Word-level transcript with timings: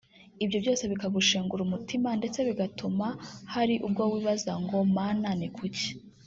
ibyo 0.43 0.57
byose 0.63 0.83
bikagushengura 0.91 1.61
umutima 1.67 2.09
ndetse 2.19 2.39
bigatuma 2.47 3.07
hari 3.53 3.75
ubwo 3.85 4.01
wibaza 4.11 4.53
ngo 4.63 4.77
“Mana 4.97 5.29
ni 5.39 5.49
kuki 5.57 5.89